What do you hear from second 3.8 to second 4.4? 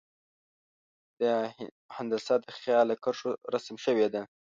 شوې ده.